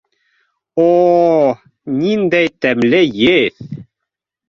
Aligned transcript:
—О-о-о, 0.85 1.53
ниндәй 2.01 2.53
тәмле 2.67 3.07
еҫ! 3.23 3.65